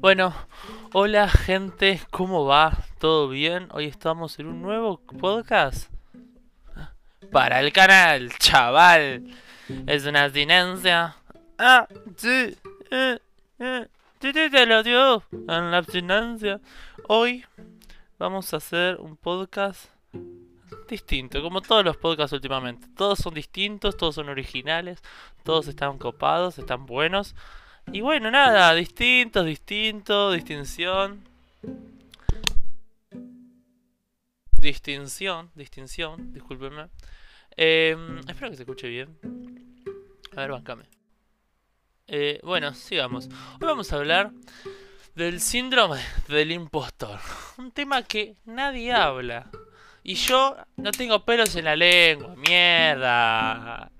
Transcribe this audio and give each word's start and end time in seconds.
Bueno, 0.00 0.32
hola 0.92 1.28
gente, 1.28 2.00
¿cómo 2.12 2.46
va? 2.46 2.84
¿Todo 3.00 3.28
bien? 3.28 3.66
Hoy 3.72 3.86
estamos 3.86 4.38
en 4.38 4.46
un 4.46 4.62
nuevo 4.62 5.00
podcast 5.18 5.90
para 7.32 7.58
el 7.58 7.72
canal, 7.72 8.30
chaval. 8.38 9.24
Es 9.88 10.06
una 10.06 10.22
abstinencia. 10.22 11.16
Ah, 11.58 11.88
sí, 12.16 12.56
eh, 12.92 13.18
eh, 13.58 13.88
sí, 14.20 14.32
sí, 14.32 14.50
te 14.50 14.66
lo 14.66 14.84
dio 14.84 15.24
en 15.32 15.70
la 15.72 15.78
abstinencia. 15.78 16.60
Hoy 17.08 17.44
vamos 18.20 18.54
a 18.54 18.58
hacer 18.58 19.00
un 19.00 19.16
podcast 19.16 19.90
distinto, 20.88 21.42
como 21.42 21.60
todos 21.60 21.84
los 21.84 21.96
podcasts 21.96 22.32
últimamente. 22.32 22.86
Todos 22.96 23.18
son 23.18 23.34
distintos, 23.34 23.96
todos 23.96 24.14
son 24.14 24.28
originales, 24.28 25.02
todos 25.42 25.66
están 25.66 25.98
copados, 25.98 26.56
están 26.56 26.86
buenos. 26.86 27.34
Y 27.90 28.02
bueno, 28.02 28.30
nada, 28.30 28.74
distintos, 28.74 29.46
distinto, 29.46 30.30
distinción. 30.30 31.24
Distinción, 34.52 35.50
distinción, 35.54 36.32
discúlpenme. 36.32 36.88
Em, 37.56 38.18
espero 38.28 38.50
que 38.50 38.56
se 38.56 38.62
escuche 38.62 38.88
bien. 38.88 39.16
A 40.36 40.42
ver, 40.42 40.50
bancame. 40.50 40.84
Eh, 42.06 42.40
bueno, 42.42 42.74
sigamos. 42.74 43.26
Hoy 43.26 43.66
vamos 43.66 43.90
a 43.92 43.96
hablar 43.96 44.32
del 45.14 45.40
síndrome 45.40 46.00
del 46.28 46.52
impostor. 46.52 47.18
Un 47.56 47.72
tema 47.72 48.02
que 48.02 48.36
nadie 48.44 48.92
habla. 48.92 49.50
Y 50.02 50.14
yo 50.14 50.56
no 50.76 50.90
tengo 50.92 51.24
pelos 51.24 51.56
en 51.56 51.64
la 51.64 51.74
lengua, 51.74 52.34
mierda. 52.36 53.90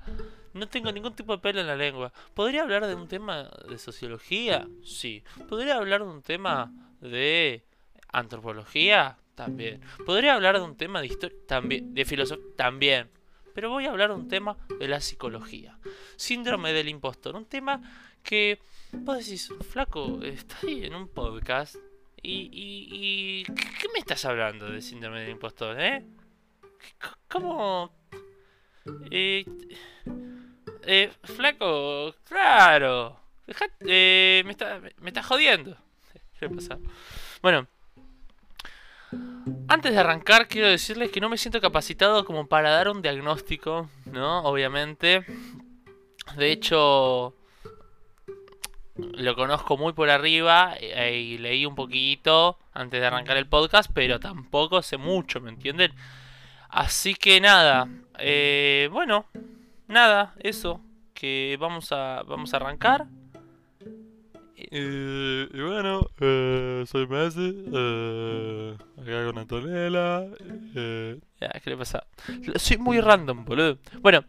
No 0.59 0.69
tengo 0.69 0.93
ningún 0.93 1.15
tipo 1.15 1.33
de 1.33 1.43
pelo 1.43 1.61
en 1.61 1.67
la 1.67 1.77
lengua. 1.77 2.13
¿Podría 2.35 2.63
hablar 2.63 2.87
de 2.87 2.95
un 2.95 3.09
tema 3.09 3.51
de 3.69 3.79
sociología? 3.79 4.67
Sí. 4.83 5.23
¿Podría 5.49 5.77
hablar 5.77 6.03
de 6.03 6.11
un 6.11 6.23
tema 6.23 6.73
de 7.01 7.65
antropología? 8.13 9.19
También. 9.35 9.81
¿Podría 10.05 10.35
hablar 10.35 10.59
de 10.59 10.65
un 10.65 10.77
tema 10.77 11.01
de 11.01 11.07
historia? 11.07 11.39
También. 11.47 11.95
¿De 11.95 12.05
filosofía? 12.05 12.45
También. 12.57 13.11
Pero 13.55 13.71
voy 13.71 13.87
a 13.87 13.91
hablar 13.91 14.11
de 14.11 14.17
un 14.17 14.29
tema 14.29 14.57
de 14.79 14.89
la 14.89 15.01
psicología. 15.01 15.79
Síndrome 16.17 16.73
del 16.73 16.89
impostor. 16.89 17.37
Un 17.37 17.47
tema 17.47 17.81
que 18.23 18.61
vos 18.93 19.19
decís, 19.19 19.53
flaco, 19.71 20.21
está 20.23 20.57
ahí 20.63 20.85
en 20.85 20.95
un 20.95 21.09
podcast. 21.09 21.77
¿Y, 22.21 22.51
y, 22.53 23.45
¿qué 23.45 23.89
me 23.93 24.01
estás 24.01 24.25
hablando 24.25 24.71
de 24.71 24.83
síndrome 24.83 25.21
del 25.21 25.31
impostor, 25.31 25.81
eh? 25.81 26.05
¿Cómo? 27.29 27.93
Eh, 29.11 29.45
eh, 30.89 31.13
flaco, 31.23 32.15
claro. 32.27 33.21
eh, 33.81 34.43
me, 34.45 34.53
está, 34.53 34.81
me 35.01 35.09
está 35.09 35.23
jodiendo. 35.23 35.77
Bueno, 37.43 37.67
antes 39.69 39.93
de 39.93 39.99
arrancar, 39.99 40.49
quiero 40.49 40.69
decirles 40.69 41.11
que 41.11 41.21
no 41.21 41.29
me 41.29 41.37
siento 41.37 41.61
capacitado 41.61 42.25
como 42.25 42.47
para 42.47 42.71
dar 42.71 42.89
un 42.89 43.03
diagnóstico, 43.03 43.91
¿no? 44.07 44.43
Obviamente. 44.45 45.25
De 46.37 46.53
hecho, 46.53 47.35
lo 48.97 49.35
conozco 49.35 49.77
muy 49.77 49.93
por 49.93 50.11
arriba 50.11 50.75
eh, 50.81 51.17
y 51.17 51.39
leí 51.39 51.67
un 51.67 51.75
poquito 51.75 52.59
antes 52.73 53.01
de 53.01 53.07
arrancar 53.07 53.37
el 53.37 53.47
podcast, 53.47 53.91
pero 53.93 54.21
tampoco 54.21 54.83
sé 54.83 54.97
mucho, 54.97 55.41
¿me 55.41 55.51
entienden? 55.51 55.93
Así 56.69 57.15
que 57.15 57.41
nada, 57.41 57.89
eh, 58.19 58.89
bueno, 58.93 59.27
nada, 59.89 60.35
eso, 60.39 60.81
que 61.15 61.57
vamos 61.59 61.91
a, 61.93 62.23
vamos 62.23 62.53
a 62.55 62.57
arrancar. 62.59 63.07
Y, 64.71 65.61
bueno, 65.63 66.07
eh, 66.21 66.85
soy 66.87 67.07
Messi, 67.07 67.65
eh, 67.73 68.77
acá 69.01 69.25
con 69.25 69.39
Antonella. 69.39 70.27
Eh. 70.75 71.19
¿Qué 71.63 71.71
le 71.71 71.77
pasa? 71.77 72.07
Soy 72.57 72.77
muy 72.77 73.01
random, 73.01 73.45
boludo. 73.45 73.79
Bueno, 74.01 74.25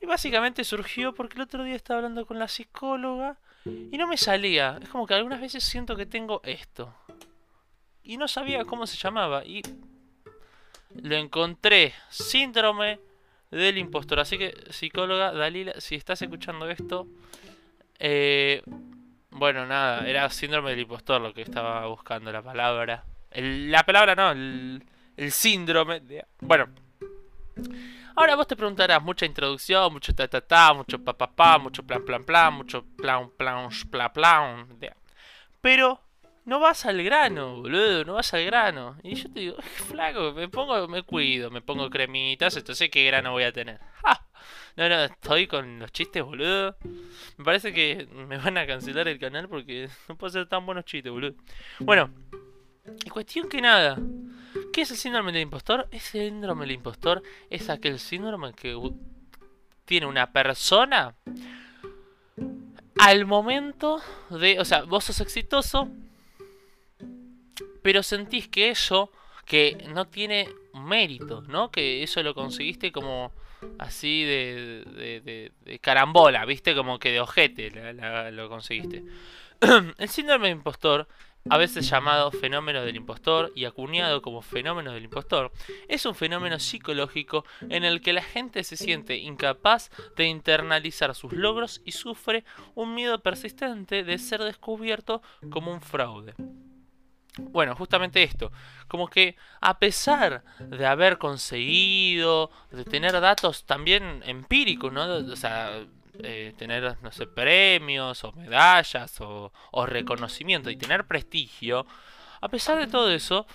y 0.00 0.06
básicamente 0.06 0.64
surgió 0.64 1.14
porque 1.14 1.36
el 1.36 1.42
otro 1.42 1.64
día 1.64 1.74
estaba 1.74 1.98
hablando 1.98 2.24
con 2.24 2.38
la 2.38 2.48
psicóloga 2.48 3.36
y 3.64 3.98
no 3.98 4.06
me 4.06 4.16
salía. 4.16 4.78
Es 4.80 4.88
como 4.88 5.06
que 5.06 5.14
algunas 5.14 5.40
veces 5.40 5.64
siento 5.64 5.96
que 5.96 6.06
tengo 6.06 6.40
esto. 6.44 6.94
Y 8.02 8.16
no 8.16 8.28
sabía 8.28 8.64
cómo 8.64 8.86
se 8.86 8.96
llamaba. 8.96 9.44
Y 9.44 9.62
lo 10.94 11.16
encontré. 11.16 11.94
Síndrome 12.10 13.00
del 13.58 13.78
impostor. 13.78 14.20
Así 14.20 14.38
que, 14.38 14.54
psicóloga, 14.70 15.32
Dalila, 15.32 15.74
si 15.78 15.94
estás 15.94 16.20
escuchando 16.22 16.68
esto, 16.68 17.06
eh, 17.98 18.62
bueno, 19.30 19.66
nada, 19.66 20.06
era 20.08 20.28
síndrome 20.30 20.70
del 20.70 20.80
impostor 20.80 21.20
lo 21.20 21.32
que 21.34 21.42
estaba 21.42 21.86
buscando 21.86 22.30
la 22.30 22.42
palabra. 22.42 23.04
la 23.32 23.82
palabra 23.84 24.14
no, 24.14 24.30
el, 24.30 24.82
síndrome. 25.30 26.02
bueno. 26.40 26.68
Ahora 28.16 28.36
vos 28.36 28.46
te 28.46 28.54
preguntarás, 28.54 29.02
mucha 29.02 29.26
introducción, 29.26 29.92
mucho 29.92 30.14
ta 30.14 30.28
ta 30.28 30.40
ta, 30.40 30.72
mucho 30.72 31.02
pa 31.02 31.14
pa 31.18 31.26
pa, 31.26 31.58
mucho 31.58 31.82
plan 31.82 32.04
plan 32.04 32.22
plan, 32.24 32.54
mucho 32.54 32.84
plan 32.96 33.28
plan 33.36 33.68
plan 33.90 34.12
plan. 34.12 34.66
Pero 35.60 36.00
no 36.44 36.60
vas 36.60 36.84
al 36.86 37.02
grano, 37.02 37.56
boludo, 37.56 38.04
no 38.04 38.14
vas 38.14 38.32
al 38.34 38.44
grano. 38.44 38.96
Y 39.02 39.14
yo 39.14 39.30
te 39.30 39.40
digo, 39.40 39.56
flaco, 39.62 40.32
me 40.32 40.48
pongo, 40.48 40.86
me 40.88 41.02
cuido, 41.02 41.50
me 41.50 41.62
pongo 41.62 41.88
cremitas, 41.90 42.56
entonces 42.56 42.90
qué 42.90 43.04
grano 43.04 43.32
voy 43.32 43.44
a 43.44 43.52
tener. 43.52 43.80
No, 44.76 44.88
no, 44.88 45.04
estoy 45.04 45.46
con 45.46 45.78
los 45.78 45.92
chistes, 45.92 46.24
boludo. 46.24 46.76
Me 47.36 47.44
parece 47.44 47.72
que 47.72 48.08
me 48.12 48.36
van 48.38 48.58
a 48.58 48.66
cancelar 48.66 49.06
el 49.06 49.20
canal 49.20 49.48
porque 49.48 49.88
no 50.08 50.16
puedo 50.16 50.30
hacer 50.30 50.48
tan 50.48 50.66
buenos 50.66 50.84
chistes, 50.84 51.12
boludo. 51.12 51.34
Bueno, 51.78 52.10
y 53.04 53.08
cuestión 53.08 53.48
que 53.48 53.60
nada. 53.60 53.96
¿Qué 54.72 54.82
es 54.82 54.90
el 54.90 54.96
síndrome 54.96 55.30
del 55.30 55.42
impostor? 55.42 55.86
Ese 55.92 56.26
síndrome 56.28 56.62
del 56.62 56.72
impostor 56.72 57.22
es 57.50 57.70
aquel 57.70 58.00
síndrome 58.00 58.52
que 58.52 58.76
tiene 59.84 60.06
una 60.06 60.32
persona 60.32 61.14
al 62.98 63.26
momento 63.26 64.00
de, 64.30 64.58
o 64.58 64.64
sea, 64.64 64.82
vos 64.82 65.04
sos 65.04 65.20
exitoso, 65.20 65.88
pero 67.84 68.02
sentís 68.02 68.48
que 68.48 68.70
eso, 68.70 69.12
que 69.44 69.76
no 69.92 70.06
tiene 70.06 70.48
mérito, 70.72 71.42
¿no? 71.42 71.70
Que 71.70 72.02
eso 72.02 72.22
lo 72.22 72.34
conseguiste 72.34 72.90
como 72.90 73.30
así 73.78 74.24
de, 74.24 75.52
de, 75.62 75.78
carambola, 75.80 76.46
¿viste? 76.46 76.74
Como 76.74 76.98
que 76.98 77.12
de 77.12 77.20
ojete 77.20 77.70
lo 78.32 78.48
conseguiste. 78.48 79.04
El 79.98 80.08
síndrome 80.08 80.46
de 80.46 80.52
impostor, 80.52 81.06
a 81.50 81.58
veces 81.58 81.86
llamado 81.86 82.30
fenómeno 82.30 82.82
del 82.82 82.96
impostor 82.96 83.52
y 83.54 83.66
acuñado 83.66 84.22
como 84.22 84.40
fenómeno 84.40 84.94
del 84.94 85.04
impostor, 85.04 85.52
es 85.86 86.06
un 86.06 86.14
fenómeno 86.14 86.58
psicológico 86.58 87.44
en 87.68 87.84
el 87.84 88.00
que 88.00 88.14
la 88.14 88.22
gente 88.22 88.64
se 88.64 88.78
siente 88.78 89.16
incapaz 89.16 89.90
de 90.16 90.24
internalizar 90.24 91.14
sus 91.14 91.34
logros 91.34 91.82
y 91.84 91.92
sufre 91.92 92.44
un 92.74 92.94
miedo 92.94 93.18
persistente 93.18 94.04
de 94.04 94.16
ser 94.16 94.42
descubierto 94.42 95.20
como 95.50 95.70
un 95.70 95.82
fraude. 95.82 96.32
Bueno, 97.36 97.74
justamente 97.74 98.22
esto, 98.22 98.52
como 98.86 99.08
que 99.08 99.36
a 99.60 99.78
pesar 99.80 100.44
de 100.60 100.86
haber 100.86 101.18
conseguido, 101.18 102.50
de 102.70 102.84
tener 102.84 103.12
datos 103.20 103.64
también 103.64 104.22
empíricos, 104.24 104.92
¿no? 104.92 105.04
O 105.04 105.36
sea, 105.36 105.84
eh, 106.20 106.54
tener, 106.56 106.96
no 107.02 107.10
sé, 107.10 107.26
premios 107.26 108.22
o 108.22 108.32
medallas 108.32 109.20
o, 109.20 109.52
o, 109.72 109.86
reconocimiento 109.86 110.70
y 110.70 110.76
tener 110.76 111.06
prestigio, 111.06 111.86
a 112.40 112.48
pesar 112.48 112.78
de 112.78 112.86
todo 112.86 113.10
eso, 113.10 113.48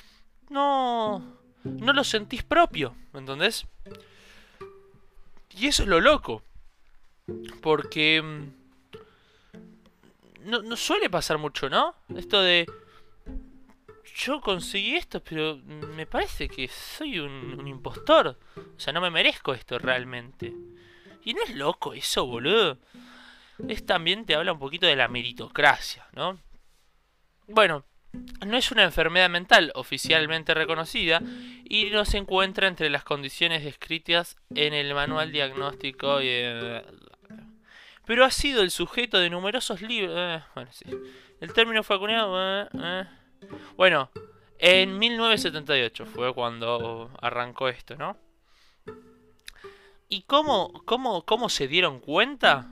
no, 0.49 1.37
no 1.63 1.93
lo 1.93 2.03
sentís 2.03 2.43
propio, 2.43 2.97
¿me 3.13 3.19
entendés? 3.19 3.65
Y 5.51 5.67
eso 5.67 5.83
es 5.83 5.89
lo 5.89 6.01
loco, 6.01 6.43
porque 7.61 8.21
mm, 8.21 8.43
no, 10.49 10.63
no 10.63 10.75
suele 10.75 11.09
pasar 11.09 11.37
mucho, 11.37 11.69
¿no? 11.69 11.95
Esto 12.13 12.41
de 12.41 12.65
yo 14.15 14.41
conseguí 14.41 14.95
esto, 14.95 15.23
pero 15.23 15.57
me 15.57 16.05
parece 16.05 16.47
que 16.47 16.67
soy 16.67 17.19
un, 17.19 17.67
impostor. 17.67 18.37
O 18.57 18.79
sea, 18.79 18.93
no 18.93 19.01
me 19.01 19.09
merezco 19.09 19.53
esto 19.53 19.79
realmente. 19.79 20.53
Y 21.23 21.33
no 21.33 21.43
es 21.43 21.55
loco 21.55 21.93
eso, 21.93 22.25
boludo. 22.25 22.77
Es 23.67 23.85
también 23.85 24.25
te 24.25 24.35
habla 24.35 24.53
un 24.53 24.59
poquito 24.59 24.85
de 24.85 24.95
la 24.95 25.07
meritocracia, 25.07 26.07
¿no? 26.13 26.39
Bueno, 27.47 27.83
no 28.45 28.57
es 28.57 28.71
una 28.71 28.83
enfermedad 28.83 29.29
mental 29.29 29.71
oficialmente 29.75 30.53
reconocida 30.53 31.21
y 31.65 31.89
no 31.91 32.05
se 32.05 32.17
encuentra 32.17 32.67
entre 32.67 32.89
las 32.89 33.03
condiciones 33.03 33.63
descritas 33.63 34.37
en 34.55 34.73
el 34.73 34.93
manual 34.93 35.31
diagnóstico 35.31 36.21
y... 36.21 36.29
Pero 38.05 38.25
ha 38.25 38.31
sido 38.31 38.63
el 38.63 38.71
sujeto 38.71 39.19
de 39.19 39.29
numerosos 39.29 39.81
libros... 39.83 40.15
Eh, 40.17 40.41
bueno, 40.55 40.71
sí. 40.73 40.85
El 41.41 41.53
término 41.53 41.83
fue 41.83 41.95
acuñado... 41.95 42.63
Eh, 42.63 42.67
eh. 42.73 43.03
Bueno, 43.77 44.09
en 44.57 44.97
1978 44.99 46.05
fue 46.05 46.33
cuando 46.33 47.11
arrancó 47.21 47.69
esto, 47.69 47.95
¿no? 47.95 48.17
¿Y 50.09 50.23
cómo, 50.23 50.73
cómo, 50.85 51.23
cómo 51.23 51.49
se 51.49 51.67
dieron 51.67 51.99
cuenta? 51.99 52.67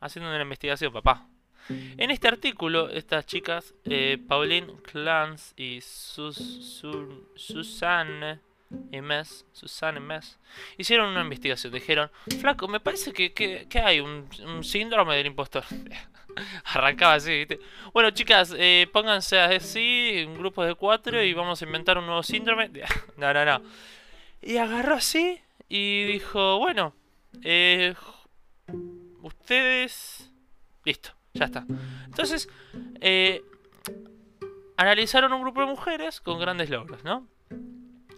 Haciendo 0.00 0.30
una 0.30 0.42
investigación, 0.42 0.92
papá. 0.92 1.26
En 1.68 2.10
este 2.10 2.28
artículo, 2.28 2.90
estas 2.90 3.26
chicas, 3.26 3.74
eh, 3.84 4.18
Pauline 4.28 4.72
Clance 4.82 5.52
y 5.56 5.80
Sus, 5.80 6.36
Su- 6.36 7.26
Susanne 7.34 8.38
Mes, 8.92 9.44
Susanne 9.52 9.98
Mes, 9.98 10.38
hicieron 10.78 11.08
una 11.10 11.22
investigación. 11.22 11.72
Dijeron, 11.72 12.10
flaco, 12.40 12.68
me 12.68 12.78
parece 12.78 13.12
que, 13.12 13.32
que- 13.32 13.66
hay 13.80 13.98
un 14.00 14.28
síndrome 14.62 15.16
del 15.16 15.26
impostor. 15.26 15.64
Arrancaba 16.64 17.14
así, 17.14 17.30
¿viste? 17.30 17.60
Bueno, 17.92 18.10
chicas, 18.10 18.54
eh, 18.56 18.88
pónganse 18.92 19.38
así 19.38 20.10
en 20.14 20.34
grupos 20.34 20.66
de 20.66 20.74
cuatro 20.74 21.22
y 21.22 21.32
vamos 21.34 21.60
a 21.60 21.64
inventar 21.64 21.98
un 21.98 22.06
nuevo 22.06 22.22
síndrome. 22.22 22.70
No, 23.16 23.32
no, 23.32 23.44
no. 23.44 23.62
Y 24.42 24.58
agarró 24.58 24.94
así 24.94 25.40
y 25.68 26.04
dijo, 26.04 26.58
bueno, 26.58 26.94
eh, 27.42 27.94
ustedes... 29.22 30.30
Listo, 30.84 31.10
ya 31.32 31.46
está. 31.46 31.64
Entonces, 32.04 32.48
eh, 33.00 33.42
analizaron 34.76 35.32
un 35.32 35.42
grupo 35.42 35.60
de 35.60 35.66
mujeres 35.66 36.20
con 36.20 36.38
grandes 36.38 36.70
logros, 36.70 37.02
¿no? 37.02 37.26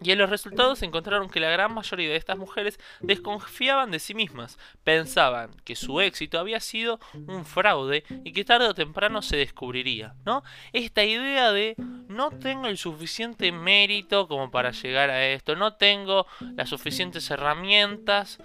Y 0.00 0.12
en 0.12 0.18
los 0.18 0.30
resultados 0.30 0.82
encontraron 0.82 1.28
que 1.28 1.40
la 1.40 1.50
gran 1.50 1.74
mayoría 1.74 2.10
de 2.10 2.16
estas 2.16 2.38
mujeres 2.38 2.78
desconfiaban 3.00 3.90
de 3.90 3.98
sí 3.98 4.14
mismas, 4.14 4.58
pensaban 4.84 5.50
que 5.64 5.74
su 5.74 6.00
éxito 6.00 6.38
había 6.38 6.60
sido 6.60 7.00
un 7.26 7.44
fraude 7.44 8.04
y 8.24 8.32
que 8.32 8.44
tarde 8.44 8.68
o 8.68 8.74
temprano 8.74 9.22
se 9.22 9.36
descubriría, 9.36 10.14
¿no? 10.24 10.42
Esta 10.72 11.04
idea 11.04 11.52
de 11.52 11.74
no 12.08 12.30
tengo 12.30 12.66
el 12.68 12.78
suficiente 12.78 13.50
mérito 13.52 14.28
como 14.28 14.50
para 14.50 14.70
llegar 14.70 15.10
a 15.10 15.26
esto, 15.26 15.56
no 15.56 15.74
tengo 15.74 16.26
las 16.56 16.68
suficientes 16.68 17.30
herramientas. 17.30 18.38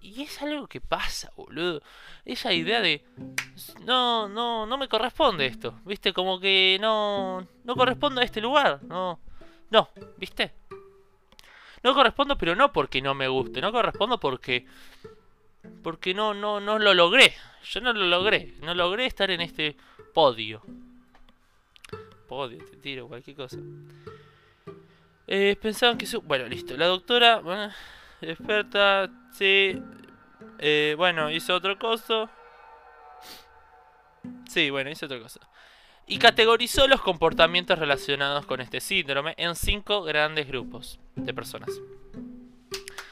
Y 0.00 0.22
es 0.22 0.42
algo 0.42 0.66
que 0.66 0.80
pasa, 0.80 1.30
boludo. 1.36 1.80
Esa 2.24 2.52
idea 2.52 2.80
de 2.80 3.04
no, 3.84 4.28
no, 4.28 4.66
no 4.66 4.76
me 4.76 4.88
corresponde 4.88 5.46
esto, 5.46 5.80
¿viste? 5.84 6.12
Como 6.12 6.40
que 6.40 6.76
no, 6.80 7.46
no 7.64 7.76
correspondo 7.76 8.20
a 8.20 8.24
este 8.24 8.40
lugar, 8.40 8.82
no, 8.82 9.20
no, 9.70 9.88
¿viste? 10.18 10.52
No 11.82 11.94
correspondo, 11.94 12.38
pero 12.38 12.54
no 12.54 12.72
porque 12.72 13.02
no 13.02 13.14
me 13.14 13.28
guste, 13.28 13.60
no 13.60 13.72
correspondo 13.72 14.18
porque, 14.18 14.66
porque 15.82 16.14
no, 16.14 16.32
no, 16.34 16.60
no 16.60 16.78
lo 16.78 16.94
logré. 16.94 17.34
Yo 17.64 17.80
no 17.80 17.92
lo 17.92 18.06
logré, 18.06 18.54
no 18.60 18.74
logré 18.74 19.06
estar 19.06 19.30
en 19.30 19.40
este 19.40 19.76
podio. 20.14 20.62
Podio, 22.28 22.64
te 22.64 22.76
tiro, 22.76 23.08
cualquier 23.08 23.36
cosa. 23.36 23.58
Eh, 25.26 25.56
pensaban 25.60 25.98
que 25.98 26.06
su... 26.06 26.20
Bueno, 26.22 26.46
listo. 26.46 26.76
La 26.76 26.86
doctora, 26.86 27.40
bueno, 27.40 27.72
experta, 28.20 29.10
sí. 29.32 29.80
Eh, 30.58 30.94
bueno, 30.96 31.30
hizo 31.30 31.54
otro 31.54 31.78
coso. 31.78 32.28
Sí, 34.48 34.70
bueno, 34.70 34.90
hizo 34.90 35.06
otra 35.06 35.20
cosa. 35.20 35.40
Y 36.06 36.18
categorizó 36.18 36.88
los 36.88 37.00
comportamientos 37.00 37.78
relacionados 37.78 38.44
con 38.46 38.60
este 38.60 38.80
síndrome 38.80 39.34
en 39.38 39.54
cinco 39.54 40.02
grandes 40.02 40.46
grupos 40.48 40.98
de 41.16 41.32
personas. 41.32 41.70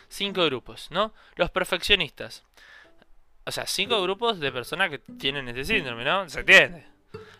Cinco 0.08 0.44
grupos, 0.44 0.90
¿no? 0.90 1.14
Los 1.36 1.50
perfeccionistas. 1.50 2.44
O 3.46 3.52
sea, 3.52 3.66
cinco 3.66 4.02
grupos 4.02 4.40
de 4.40 4.52
personas 4.52 4.90
que 4.90 4.98
tienen 4.98 5.48
este 5.48 5.64
síndrome, 5.64 6.04
¿no? 6.04 6.28
¿Se 6.28 6.40
entiende? 6.40 6.84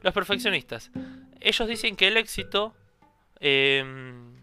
Los 0.02 0.14
perfeccionistas. 0.14 0.90
Ellos 1.40 1.68
dicen 1.68 1.96
que 1.96 2.08
el 2.08 2.16
éxito... 2.16 2.74
em, 3.40 4.36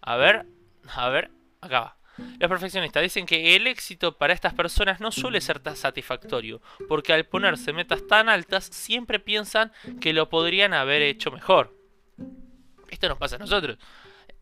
a 0.00 0.16
ver, 0.16 0.46
a 0.94 1.08
ver, 1.08 1.30
acá 1.60 1.80
va. 1.80 1.95
Los 2.18 2.48
perfeccionistas 2.48 3.02
dicen 3.02 3.26
que 3.26 3.56
el 3.56 3.66
éxito 3.66 4.16
para 4.16 4.32
estas 4.32 4.54
personas 4.54 5.00
no 5.00 5.10
suele 5.10 5.40
ser 5.40 5.60
tan 5.60 5.76
satisfactorio, 5.76 6.60
porque 6.88 7.12
al 7.12 7.26
ponerse 7.26 7.72
metas 7.72 8.06
tan 8.06 8.28
altas 8.28 8.64
siempre 8.64 9.18
piensan 9.18 9.72
que 10.00 10.12
lo 10.12 10.28
podrían 10.28 10.74
haber 10.74 11.02
hecho 11.02 11.30
mejor. 11.30 11.76
Esto 12.90 13.08
nos 13.08 13.18
pasa 13.18 13.36
a 13.36 13.38
nosotros. 13.38 13.78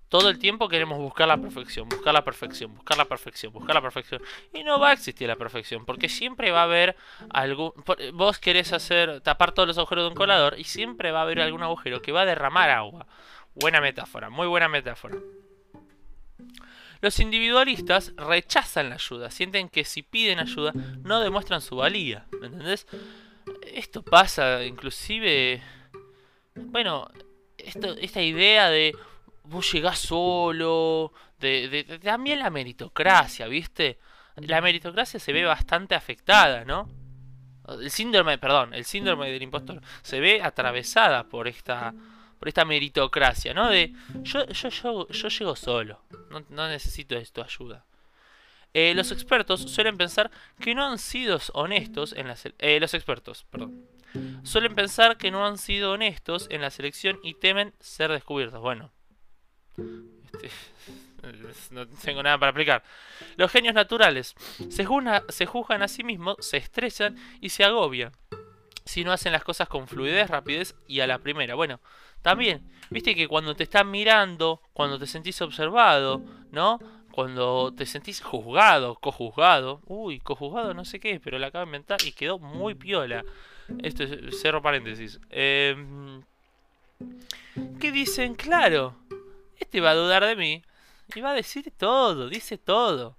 Todo 0.09 0.29
el 0.29 0.39
tiempo 0.39 0.69
queremos 0.69 0.99
buscar 0.99 1.27
la 1.27 1.39
perfección, 1.39 1.89
buscar 1.89 2.15
la 2.15 2.23
perfección, 2.23 2.73
buscar 2.73 2.97
la 2.97 3.07
perfección, 3.07 3.53
buscar 3.53 3.75
la 3.75 3.83
perfección. 3.83 4.23
Y 4.53 4.63
no 4.63 4.79
va 4.79 4.91
a 4.91 4.93
existir 4.93 5.27
la 5.27 5.35
perfección, 5.35 5.85
porque 5.85 6.09
siempre 6.09 6.53
va 6.53 6.61
a 6.61 6.65
haber 6.65 6.95
algún... 7.31 7.73
Vos 8.13 8.39
querés 8.39 8.73
hacer 8.73 9.23
tapar 9.23 9.53
todos 9.53 9.67
los 9.67 9.79
agujeros 9.79 10.05
de 10.05 10.09
un 10.11 10.15
colador 10.15 10.55
y 10.57 10.65
siempre 10.65 11.11
va 11.11 11.21
a 11.21 11.23
haber 11.23 11.41
algún 11.41 11.65
agujero 11.65 12.01
que 12.01 12.13
va 12.13 12.21
a 12.21 12.27
derramar 12.27 12.71
agua. 12.71 13.09
Buena 13.55 13.81
metáfora, 13.81 14.31
muy 14.31 14.47
buena 14.47 14.69
metáfora. 14.69 15.17
Los 17.05 17.21
individualistas 17.21 18.15
rechazan 18.17 18.89
la 18.89 18.95
ayuda, 18.95 19.31
sienten 19.31 19.69
que 19.69 19.85
si 19.85 20.03
piden 20.03 20.39
ayuda 20.39 20.73
no 21.03 21.21
demuestran 21.21 21.61
su 21.61 21.77
valía, 21.77 22.27
¿me 22.41 22.47
entendés? 22.47 22.87
Esto 23.75 24.03
pasa 24.03 24.65
inclusive... 24.65 25.63
Bueno, 26.55 27.07
esto, 27.59 27.95
esta 28.01 28.23
idea 28.23 28.71
de 28.71 28.97
vos 29.43 29.71
llegás 29.71 29.99
solo, 29.99 31.13
de, 31.39 31.69
de- 31.69 31.85
de- 31.85 31.99
también 31.99 32.39
la 32.39 32.49
meritocracia, 32.49 33.49
¿viste? 33.49 33.99
La 34.37 34.63
meritocracia 34.63 35.21
se 35.21 35.35
ve 35.35 35.45
bastante 35.45 35.95
afectada, 35.95 36.65
¿no? 36.65 36.89
El 37.81 37.91
síndrome, 37.91 38.39
perdón, 38.39 38.73
el 38.73 38.87
síndrome 38.87 39.31
del 39.31 39.43
impostor 39.43 39.83
se 40.01 40.21
ve 40.21 40.41
atravesada 40.43 41.25
por 41.25 41.49
esta 41.49 41.93
por 42.45 42.49
esta 42.51 42.67
meritocracia, 42.67 43.55
¿no? 43.55 43.71
De 43.71 43.95
yo, 44.23 44.45
yo, 44.49 44.69
yo, 44.69 45.09
yo 45.09 45.29
llego 45.29 45.57
solo, 45.57 46.03
no, 46.29 46.45
no 46.51 46.69
necesito 46.69 47.15
de 47.15 47.25
tu 47.25 47.41
ayuda. 47.41 47.87
Eh, 48.75 48.93
los 48.95 49.13
expertos 49.13 49.63
suelen 49.63 49.97
pensar 49.97 50.31
que 50.61 50.75
no 50.75 50.85
han 50.87 50.99
sido 50.99 51.41
honestos 51.55 52.13
en 52.13 52.29
la 52.29 52.37
eh, 52.59 52.79
los 52.81 52.93
expertos, 52.93 53.47
perdón, 53.51 53.87
suelen 54.43 54.75
pensar 54.75 55.17
que 55.17 55.31
no 55.31 55.47
han 55.47 55.57
sido 55.57 55.93
honestos 55.93 56.47
en 56.51 56.61
la 56.61 56.69
selección 56.71 57.19
y 57.23 57.33
temen 57.33 57.73
ser 57.81 58.13
descubiertos. 58.13 58.61
Bueno, 58.61 58.93
este, 60.35 60.51
no 61.71 61.87
tengo 61.89 62.23
nada 62.23 62.37
para 62.37 62.51
explicar. 62.51 62.85
Los 63.37 63.51
genios 63.51 63.75
naturales 63.75 64.35
se, 64.69 64.85
juzga- 64.85 65.25
se 65.31 65.47
juzgan 65.47 65.83
a 65.83 65.89
sí 65.89 66.05
mismos, 66.05 66.37
se 66.41 66.59
estresan 66.59 67.17
y 67.41 67.49
se 67.49 67.65
agobian 67.65 68.13
si 68.85 69.03
no 69.03 69.13
hacen 69.13 69.33
las 69.33 69.43
cosas 69.45 69.67
con 69.67 69.89
fluidez, 69.89 70.29
rapidez 70.29 70.75
y 70.87 71.01
a 71.01 71.07
la 71.07 71.17
primera. 71.19 71.55
Bueno, 71.55 71.81
también, 72.25 72.63
viste 72.89 73.15
que 73.15 73.29
cuando 73.29 73.55
te 73.55 73.65
están 73.65 73.91
mirando, 73.91 74.63
cuando 74.73 74.99
te 74.99 75.07
sentís 75.07 75.43
observado, 75.43 76.23
¿no? 76.53 76.79
Cuando 77.13 77.71
te 77.77 77.85
sentís 77.85 78.23
juzgado, 78.23 78.95
cojuzgado. 78.95 79.83
Uy, 79.85 80.21
cojuzgado 80.21 80.73
no 80.73 80.87
sé 80.87 81.01
qué, 81.01 81.21
pero 81.23 81.39
la 81.39 81.49
acabo 81.49 81.67
de 81.67 81.69
inventar 81.69 81.99
y 82.03 82.13
quedó 82.13 82.39
muy 82.39 82.75
piola. 82.75 83.27
Esto 83.83 84.05
es 84.05 84.41
cerro 84.41 84.63
paréntesis. 84.63 85.21
Em, 85.29 86.23
¿Qué 87.79 87.93
dicen? 87.93 88.37
Claro, 88.37 88.95
este 89.61 89.83
va 89.83 89.91
a 89.91 89.95
dudar 89.95 90.25
de 90.25 90.35
mí 90.35 90.63
y 91.15 91.21
va 91.21 91.33
a 91.33 91.35
decir 91.35 91.71
todo, 91.77 92.31
dice 92.31 92.57
todo. 92.57 93.19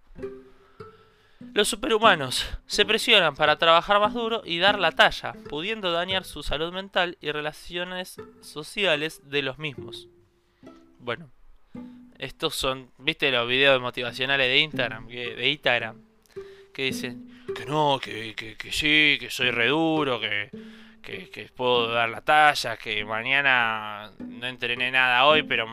Los 1.54 1.70
superhumanos 1.70 2.46
se 2.66 2.86
presionan 2.86 3.36
para 3.36 3.58
trabajar 3.58 4.00
más 4.00 4.14
duro 4.14 4.42
y 4.46 4.60
dar 4.60 4.80
la 4.80 4.92
talla, 4.92 5.34
pudiendo 5.50 5.92
dañar 5.92 6.25
su 6.25 6.44
salud 6.44 6.74
mental 6.74 7.18
y 7.22 7.32
relaciones 7.32 8.18
sociales 8.42 9.22
de 9.30 9.42
los 9.42 9.58
mismos. 9.58 10.10
Bueno, 11.00 11.30
estos 12.18 12.56
son, 12.56 12.92
¿viste 12.98 13.32
los 13.32 13.48
videos 13.48 13.82
motivacionales 13.82 14.48
de 14.48 14.60
Instagram? 14.60 15.08
Que, 15.08 15.36
de 15.36 15.50
Instagram, 15.50 16.02
que 16.74 16.84
dicen 16.84 17.44
que 17.56 17.66
no, 17.66 18.00
que, 18.02 18.34
que, 18.36 18.56
que 18.58 18.72
sí, 18.72 19.18
que 19.20 19.30
soy 19.30 19.52
re 19.52 19.68
duro, 19.68 20.20
que, 20.20 20.50
que, 21.02 21.30
que 21.30 21.50
puedo 21.56 21.90
dar 21.90 22.10
la 22.10 22.22
talla, 22.22 22.78
que 22.78 23.06
mañana 23.06 24.12
no 24.20 24.48
entrené 24.48 24.92
nada 24.92 25.25
hoy, 25.25 25.44
pero 25.44 25.68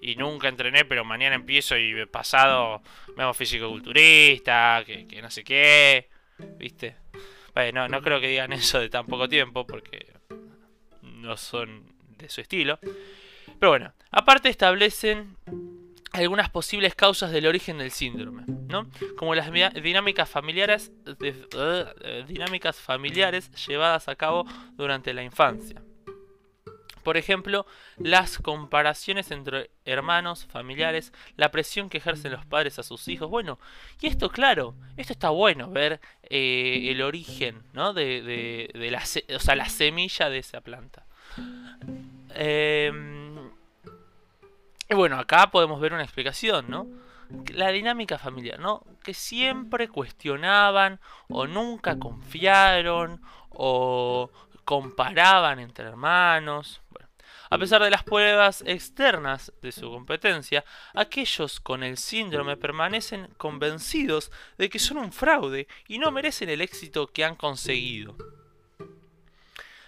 y 0.00 0.16
nunca 0.16 0.48
entrené, 0.48 0.84
pero 0.84 1.04
mañana 1.04 1.36
empiezo 1.36 1.76
y 1.76 2.06
pasado 2.06 2.82
me 3.16 3.22
hago 3.22 3.34
físico-culturista, 3.34 4.82
que, 4.86 5.06
que 5.06 5.20
no 5.20 5.30
sé 5.30 5.44
qué, 5.44 6.08
¿viste? 6.58 6.96
Bueno, 7.54 7.88
no, 7.88 8.00
creo 8.00 8.20
que 8.20 8.28
digan 8.28 8.52
eso 8.52 8.80
de 8.80 8.88
tan 8.88 9.06
poco 9.06 9.28
tiempo, 9.28 9.66
porque 9.66 10.06
no 11.02 11.36
son 11.36 11.84
de 12.16 12.28
su 12.28 12.40
estilo. 12.40 12.78
Pero 13.58 13.70
bueno, 13.70 13.92
aparte 14.10 14.48
establecen 14.48 15.36
algunas 16.12 16.50
posibles 16.50 16.94
causas 16.94 17.30
del 17.30 17.46
origen 17.46 17.78
del 17.78 17.90
síndrome, 17.90 18.44
¿no? 18.46 18.90
Como 19.16 19.34
las 19.34 19.50
dinámicas 19.74 20.28
familiares, 20.28 20.92
eh, 21.22 22.24
dinámicas 22.26 22.76
familiares 22.76 23.50
llevadas 23.66 24.08
a 24.08 24.16
cabo 24.16 24.46
durante 24.76 25.14
la 25.14 25.22
infancia. 25.22 25.82
Por 27.02 27.16
ejemplo, 27.16 27.66
las 27.98 28.38
comparaciones 28.38 29.30
entre 29.30 29.70
hermanos, 29.84 30.46
familiares, 30.50 31.12
la 31.36 31.50
presión 31.50 31.88
que 31.88 31.98
ejercen 31.98 32.32
los 32.32 32.44
padres 32.46 32.78
a 32.78 32.82
sus 32.82 33.08
hijos. 33.08 33.30
Bueno, 33.30 33.58
y 34.00 34.06
esto, 34.06 34.30
claro, 34.30 34.74
esto 34.96 35.12
está 35.12 35.30
bueno, 35.30 35.70
ver 35.70 36.00
eh, 36.22 36.88
el 36.90 37.02
origen, 37.02 37.62
¿no? 37.72 37.92
De, 37.92 38.22
de- 38.22 38.70
de 38.78 38.90
la, 38.90 39.02
o 39.34 39.38
sea, 39.40 39.56
la 39.56 39.68
semilla 39.68 40.28
de 40.28 40.38
esa 40.38 40.60
planta. 40.60 41.04
Em, 42.34 43.50
y 44.88 44.94
bueno, 44.94 45.18
acá 45.18 45.50
podemos 45.50 45.80
ver 45.80 45.92
una 45.92 46.02
explicación, 46.02 46.66
¿no? 46.68 46.86
la 47.54 47.68
dinámica 47.70 48.18
familiar, 48.18 48.58
¿no? 48.58 48.82
Que 49.04 49.14
siempre 49.14 49.86
cuestionaban 49.88 50.98
o 51.28 51.46
nunca 51.46 51.96
confiaron 51.96 53.20
o 53.50 54.28
comparaban 54.64 55.60
entre 55.60 55.86
hermanos. 55.86 56.80
A 57.52 57.58
pesar 57.58 57.82
de 57.82 57.90
las 57.90 58.04
pruebas 58.04 58.62
externas 58.64 59.52
de 59.60 59.72
su 59.72 59.90
competencia, 59.90 60.64
aquellos 60.94 61.58
con 61.58 61.82
el 61.82 61.96
síndrome 61.96 62.56
permanecen 62.56 63.26
convencidos 63.36 64.30
de 64.56 64.70
que 64.70 64.78
son 64.78 64.98
un 64.98 65.12
fraude 65.12 65.66
y 65.88 65.98
no 65.98 66.12
merecen 66.12 66.48
el 66.48 66.60
éxito 66.60 67.08
que 67.08 67.24
han 67.24 67.34
conseguido. 67.34 68.16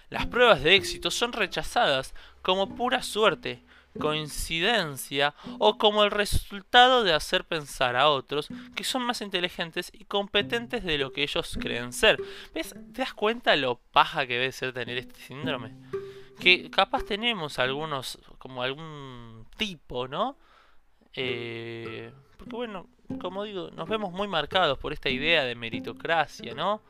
Las 0.09 0.27
pruebas 0.27 0.61
de 0.61 0.75
éxito 0.75 1.09
son 1.09 1.31
rechazadas 1.31 2.13
como 2.41 2.75
pura 2.75 3.01
suerte, 3.01 3.63
coincidencia 3.97 5.33
o 5.57 5.77
como 5.77 6.03
el 6.03 6.11
resultado 6.11 7.03
de 7.03 7.13
hacer 7.13 7.45
pensar 7.45 7.95
a 7.95 8.09
otros 8.09 8.49
que 8.75 8.83
son 8.83 9.03
más 9.03 9.21
inteligentes 9.21 9.89
y 9.93 10.03
competentes 10.03 10.83
de 10.83 10.97
lo 10.97 11.13
que 11.13 11.23
ellos 11.23 11.57
creen 11.61 11.93
ser. 11.93 12.21
¿Ves? 12.53 12.75
¿Te 12.93 13.01
das 13.03 13.13
cuenta 13.13 13.55
lo 13.55 13.79
paja 13.93 14.27
que 14.27 14.33
debe 14.33 14.51
ser 14.51 14.73
tener 14.73 14.97
este 14.97 15.21
síndrome? 15.21 15.71
Que 16.43 16.69
capaz 16.69 17.05
tenemos 17.05 17.57
algunos, 17.57 18.19
como 18.37 18.63
algún 18.63 19.47
tipo, 19.57 20.07
¿no? 20.07 20.37
Eh, 21.15 22.11
porque 22.37 22.55
bueno, 22.55 22.87
como 23.21 23.43
digo, 23.43 23.69
nos 23.71 23.87
vemos 23.87 24.11
muy 24.11 24.27
marcados 24.27 24.77
por 24.77 24.93
esta 24.93 25.09
idea 25.09 25.43
de 25.43 25.55
meritocracia, 25.55 26.53
¿no? 26.53 26.81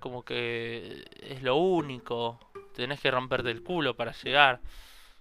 Como 0.00 0.24
que 0.24 1.04
es 1.20 1.42
lo 1.42 1.56
único, 1.56 2.40
tenés 2.74 3.00
que 3.00 3.10
romperte 3.10 3.50
el 3.50 3.62
culo 3.62 3.94
para 3.96 4.12
llegar. 4.12 4.60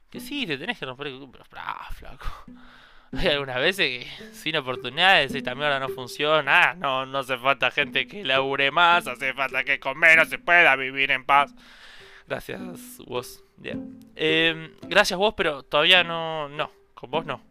Que 0.10 0.20
sí, 0.20 0.46
te 0.46 0.58
tenés 0.58 0.80
que 0.80 0.86
romper 0.86 1.08
el 1.08 1.28
pero 1.30 1.44
ah, 1.56 1.90
flaco. 1.94 2.26
Hay 3.14 3.28
algunas 3.28 3.58
veces 3.58 4.06
que 4.06 4.34
sin 4.34 4.56
oportunidades 4.58 5.34
esta 5.34 5.56
mierda 5.56 5.80
no 5.80 5.90
funciona. 5.90 6.72
Ah, 6.72 6.74
no, 6.74 7.06
no 7.06 7.20
hace 7.20 7.38
falta 7.38 7.72
gente 7.72 8.08
que 8.08 8.24
labure 8.24 8.72
más, 8.72 9.08
hace 9.08 9.34
falta 9.34 9.64
que 9.64 9.80
con 9.80 9.98
menos 9.98 10.30
se 10.30 10.40
pueda 10.40 10.76
vivir 10.76 11.12
en 11.12 11.26
paz. 11.26 11.54
Gracias, 12.28 12.98
vos. 13.06 13.47
Eh, 14.16 14.76
gracias 14.84 15.18
vos, 15.18 15.34
pero 15.36 15.64
todavía 15.64 16.04
no, 16.04 16.50
no, 16.50 16.72
con 16.94 17.12
vos 17.12 17.26
no. 17.26 17.42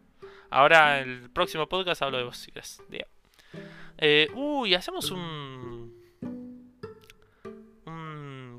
Ahora 0.49 0.99
el 0.99 1.29
próximo 1.29 1.67
podcast 1.67 2.01
hablo 2.01 2.17
de 2.17 2.23
vos, 2.23 2.37
si 2.37 2.51
querés. 2.51 2.81
Eh, 3.97 4.29
uy, 4.33 4.73
hacemos 4.73 5.11
un... 5.11 5.95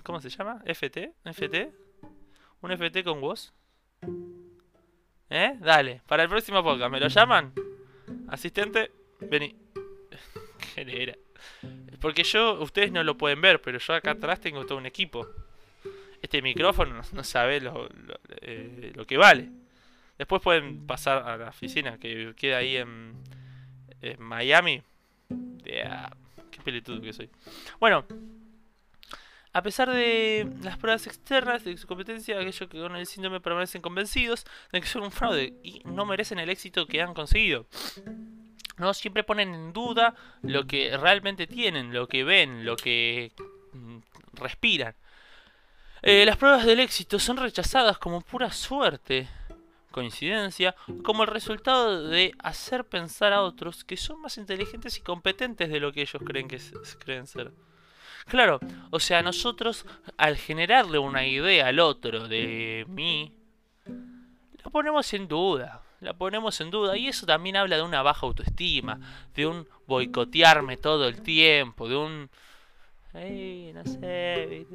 ¿Cómo 0.02 0.20
se 0.20 0.30
llama? 0.30 0.62
¿FT? 0.64 1.12
¿FT? 1.24 1.70
¿Un 2.62 2.70
FT 2.72 3.04
con 3.04 3.20
vos? 3.20 3.52
¿Eh? 5.28 5.54
Dale, 5.60 6.00
para 6.06 6.22
el 6.22 6.30
próximo 6.30 6.62
podcast, 6.62 6.90
¿me 6.90 6.98
lo 6.98 7.08
llaman? 7.08 7.52
Asistente, 8.28 8.90
vení. 9.20 9.54
¿Qué? 10.74 11.18
Porque 12.00 12.22
yo, 12.24 12.60
ustedes 12.60 12.90
no 12.90 13.02
lo 13.04 13.18
pueden 13.18 13.40
ver, 13.40 13.60
pero 13.60 13.78
yo 13.78 13.92
acá 13.92 14.12
atrás 14.12 14.40
tengo 14.40 14.64
todo 14.64 14.78
un 14.78 14.86
equipo. 14.86 15.28
Este 16.22 16.42
micrófono 16.42 17.02
no 17.12 17.24
sabe 17.24 17.60
lo, 17.60 17.88
eh, 18.42 18.92
lo, 18.94 19.06
que 19.06 19.16
vale. 19.16 19.48
Después 20.16 20.42
pueden 20.42 20.86
pasar 20.86 21.22
a 21.28 21.36
la 21.36 21.48
oficina 21.48 21.98
que 21.98 22.34
queda 22.36 22.58
ahí 22.58 22.76
en, 22.76 23.14
Miami. 24.18 24.82
Yeah, 25.64 26.10
qué 26.50 26.82
que 26.82 27.12
soy. 27.12 27.30
Bueno, 27.80 28.04
a 29.52 29.62
pesar 29.62 29.90
de 29.90 30.48
las 30.62 30.76
pruebas 30.78 31.06
externas 31.06 31.64
de 31.64 31.76
su 31.76 31.86
competencia, 31.86 32.36
aquellos 32.36 32.68
que 32.68 32.78
con 32.78 32.96
el 32.96 33.06
síndrome 33.06 33.40
permanecen 33.40 33.82
convencidos 33.82 34.44
de 34.72 34.80
que 34.80 34.86
son 34.86 35.02
un 35.02 35.10
fraude 35.10 35.54
y 35.62 35.82
no 35.84 36.04
merecen 36.04 36.38
el 36.38 36.50
éxito 36.50 36.86
que 36.86 37.02
han 37.02 37.14
conseguido. 37.14 37.66
No 38.76 38.94
siempre 38.94 39.24
ponen 39.24 39.54
en 39.54 39.72
duda 39.72 40.14
lo 40.42 40.66
que 40.66 40.96
realmente 40.96 41.46
tienen, 41.46 41.92
lo 41.92 42.06
que 42.06 42.22
ven, 42.24 42.64
lo 42.64 42.76
que 42.76 43.32
mm, 43.72 43.98
respiran. 44.34 44.94
Eh, 46.02 46.24
las 46.24 46.36
pruebas 46.36 46.64
del 46.64 46.80
éxito 46.80 47.18
son 47.18 47.36
rechazadas 47.36 47.98
como 47.98 48.20
pura 48.20 48.52
suerte, 48.52 49.28
coincidencia, 49.90 50.74
como 51.02 51.24
el 51.24 51.28
resultado 51.28 52.08
de 52.08 52.32
hacer 52.38 52.84
pensar 52.84 53.32
a 53.32 53.42
otros 53.42 53.84
que 53.84 53.96
son 53.96 54.20
más 54.20 54.38
inteligentes 54.38 54.96
y 54.98 55.00
competentes 55.00 55.68
de 55.68 55.80
lo 55.80 55.92
que 55.92 56.02
ellos 56.02 56.22
creen 56.24 56.48
que 56.48 56.60
creen 56.98 57.26
ser. 57.26 57.52
Claro, 58.26 58.60
o 58.90 59.00
sea, 59.00 59.22
nosotros 59.22 59.86
al 60.16 60.36
generarle 60.36 60.98
una 60.98 61.26
idea 61.26 61.68
al 61.68 61.80
otro 61.80 62.28
de 62.28 62.84
mí, 62.88 63.32
la 64.62 64.70
ponemos 64.70 65.12
en 65.14 65.26
duda, 65.26 65.82
la 66.00 66.12
ponemos 66.12 66.60
en 66.60 66.70
duda 66.70 66.96
y 66.96 67.08
eso 67.08 67.26
también 67.26 67.56
habla 67.56 67.76
de 67.76 67.82
una 67.82 68.02
baja 68.02 68.26
autoestima, 68.26 69.00
de 69.34 69.46
un 69.46 69.66
boicotearme 69.86 70.76
todo 70.76 71.08
el 71.08 71.22
tiempo, 71.22 71.88
de 71.88 71.96
un... 71.96 72.30
Ay, 73.12 73.72
no 73.72 73.84
sé, 73.84 74.66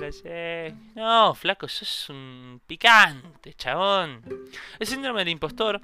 no 0.00 0.12
sé. 0.12 0.74
No, 0.94 1.34
flaco, 1.34 1.66
eso 1.66 1.84
es 1.84 2.08
un 2.10 2.60
picante, 2.66 3.54
chabón. 3.54 4.22
El 4.78 4.86
síndrome 4.86 5.20
del 5.20 5.28
impostor 5.28 5.80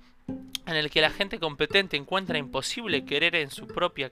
en 0.67 0.77
el 0.77 0.91
que 0.91 1.01
la 1.01 1.11
gente 1.11 1.39
competente 1.39 1.97
encuentra 1.97 2.39
imposible 2.39 3.05
querer 3.05 3.37
en 3.37 3.51
su 3.51 3.67
propia 3.67 4.11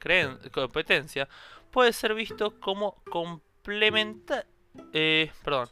competencia, 0.51 1.29
puede 1.71 1.93
ser 1.93 2.15
visto 2.15 2.61
como 2.61 2.97
complementa 3.05 4.45
eh, 4.93 5.31
perdón, 5.45 5.69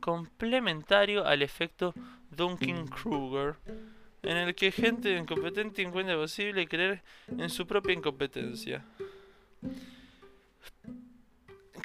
complementario 0.00 1.26
al 1.26 1.42
efecto 1.42 1.94
Dunking-Kruger, 2.30 3.56
en 4.22 4.36
el 4.36 4.54
que 4.54 4.72
gente 4.72 5.16
incompetente 5.16 5.82
encuentra 5.82 6.16
posible 6.16 6.66
creer 6.66 7.02
en 7.28 7.50
su 7.50 7.66
propia 7.66 7.94
incompetencia. 7.94 8.84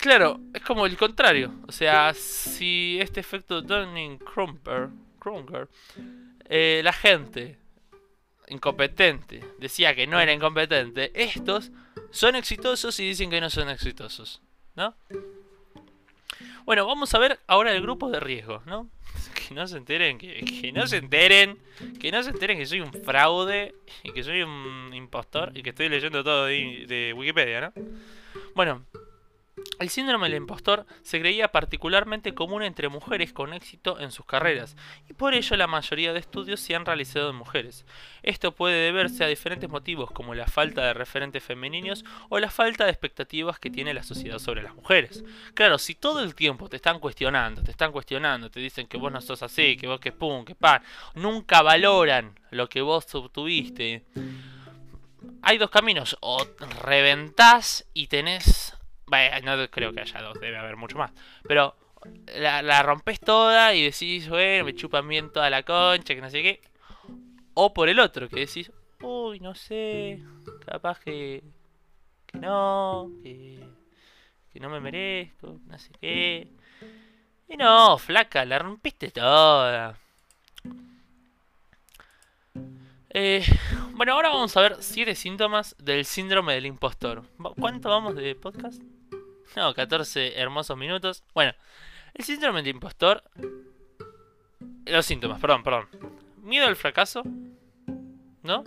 Claro, 0.04 0.42
es 0.54 0.62
como 0.64 0.86
el 0.86 0.98
contrario. 0.98 1.54
O 1.66 1.72
sea, 1.72 2.14
si 2.14 2.98
este 3.00 3.22
efecto 3.22 3.62
Dunning-Kruger, 3.62 4.90
eh, 6.50 6.82
la 6.84 6.92
gente 6.92 7.58
incompetente 8.50 9.40
decía 9.60 9.96
que 9.96 10.06
no 10.06 10.20
era 10.20 10.34
incompetente, 10.34 11.10
estos 11.16 11.72
son 12.12 12.36
exitosos 12.36 13.00
y 13.00 13.08
dicen 13.08 13.30
que 13.30 13.40
no 13.40 13.50
son 13.50 13.70
exitosos, 13.70 14.42
¿no? 14.76 14.94
Bueno, 16.66 16.86
vamos 16.86 17.14
a 17.14 17.20
ver 17.20 17.40
ahora 17.48 17.72
el 17.72 17.82
grupo 17.82 18.10
de 18.10 18.20
riesgo, 18.20 18.62
¿no? 18.66 18.90
Que 19.48 19.54
no 19.56 19.66
se 19.68 19.78
enteren, 19.78 20.18
que, 20.18 20.72
no 20.74 20.86
se 20.86 20.98
enteren, 20.98 21.58
que 22.02 22.12
no 22.12 22.22
se 22.24 22.32
enteren 22.32 22.58
que 22.58 22.66
soy 22.66 22.82
un 22.82 22.92
fraude 22.92 23.74
y 24.04 24.12
que 24.12 24.22
soy 24.22 24.42
un 24.42 24.92
impostor 24.94 25.58
y 25.58 25.64
que 25.64 25.70
estoy 25.70 25.88
leyendo 25.88 26.26
todo 26.26 26.48
de 26.48 27.14
Wikipedia, 27.16 27.62
¿no? 27.62 27.74
Bueno, 28.54 28.86
el 29.80 29.90
síndrome 29.90 30.28
del 30.28 30.38
impostor 30.38 30.86
se 31.02 31.20
creía 31.20 31.52
particularmente 31.52 32.34
común 32.34 32.64
entre 32.64 32.90
mujeres 32.90 33.34
con 33.34 33.54
éxito 33.54 34.00
en 34.00 34.12
sus 34.12 34.26
carreras, 34.26 34.76
y 35.10 35.14
por 35.14 35.34
ello 35.34 35.56
la 35.58 35.68
mayoría 35.68 36.14
de 36.14 36.20
estudios 36.20 36.60
se 36.60 36.76
han 36.76 36.86
realizado 36.86 37.30
en 37.30 37.36
mujeres. 37.36 37.86
Esto 38.22 38.54
puede 38.54 38.86
deberse 38.86 39.24
a 39.24 39.28
diferentes 39.28 39.70
motivos 39.70 40.12
como 40.12 40.36
la 40.36 40.48
falta 40.48 40.86
de 40.86 40.94
referentes 40.94 41.44
femeninos 41.44 42.06
o 42.30 42.40
la 42.40 42.50
falta 42.50 42.86
de 42.86 42.92
expectativas 42.92 43.60
que 43.60 43.70
tiene 43.70 43.94
la 43.94 44.04
sociedad 44.04 44.40
sobre 44.40 44.64
las 44.64 44.76
mujeres. 44.76 45.24
Claro, 45.54 45.78
si 45.78 45.96
todo 45.96 46.24
el 46.24 46.36
tiempo 46.36 46.70
te 46.70 46.78
están 46.78 47.00
cuestionando, 47.00 47.64
te 47.64 47.72
están 47.72 47.92
cuestionando, 47.92 48.50
te 48.50 48.60
dicen 48.60 48.88
que 48.88 48.98
vos 48.98 49.12
no 49.12 49.22
sos 49.22 49.44
así, 49.44 49.78
que 49.78 49.88
vos 49.88 50.00
que 50.00 50.12
pum, 50.12 50.46
que 50.46 50.56
pan, 50.56 50.82
nunca 51.16 51.62
valoran 51.62 52.40
lo 52.52 52.70
que 52.70 52.82
vos 52.82 53.14
obtuviste. 53.16 54.06
Hay 55.42 55.58
dos 55.58 55.70
caminos, 55.70 56.18
o 56.22 56.46
reventás 56.82 57.86
y 57.94 58.08
tenés 58.08 58.78
no 59.44 59.70
creo 59.70 59.94
que 59.94 60.02
haya 60.02 60.22
dos, 60.22 60.40
debe 60.40 60.58
haber 60.58 60.76
mucho 60.76 60.98
más. 60.98 61.12
Pero 61.48 61.76
la, 62.36 62.84
rompes 62.84 63.20
toda 63.20 63.74
y 63.74 63.84
decís, 63.84 64.28
bueno, 64.30 64.66
me 64.66 64.76
chupan 64.76 65.08
bien 65.08 65.32
toda 65.32 65.50
la 65.50 65.64
concha, 65.64 66.16
que 66.16 66.22
no 66.22 66.30
sé 66.30 66.42
qué. 66.42 66.62
O 67.54 67.74
por 67.74 67.90
el 67.90 68.00
otro, 68.00 68.30
que 68.30 68.42
decís, 68.42 68.72
uy, 69.02 69.40
no 69.40 69.56
sé, 69.56 70.24
capaz 70.66 71.00
que, 71.00 71.44
que 72.26 72.38
no, 72.40 73.12
que, 73.22 73.60
que 74.52 74.60
no 74.60 74.70
me 74.70 74.80
merezco, 74.80 75.60
no 75.68 75.78
sé 75.78 75.92
qué. 76.00 76.48
Y 77.48 77.58
no, 77.58 77.98
flaca, 77.98 78.46
la 78.46 78.60
rompiste 78.60 79.12
toda. 79.12 79.98
Eh, 83.16 83.46
bueno, 83.92 84.14
ahora 84.14 84.30
vamos 84.30 84.58
a 84.58 84.62
ver 84.62 84.78
siete 84.80 85.14
síntomas 85.14 85.76
del 85.78 86.04
síndrome 86.04 86.56
del 86.56 86.66
impostor. 86.66 87.24
¿Cuánto 87.60 87.90
vamos 87.90 88.16
de 88.16 88.34
podcast? 88.34 88.82
No, 89.56 89.74
14 89.74 90.40
hermosos 90.40 90.78
minutos. 90.78 91.24
Bueno, 91.34 91.54
el 92.14 92.26
síndrome 92.26 92.64
de 92.64 92.72
impostor. 92.72 93.24
Los 94.86 95.06
síntomas, 95.06 95.40
perdón, 95.40 95.64
perdón. 95.64 95.88
Miedo 96.38 96.68
al 96.68 96.76
fracaso. 96.76 97.24
¿No? 98.42 98.64